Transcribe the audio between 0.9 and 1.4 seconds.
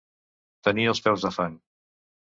els peus de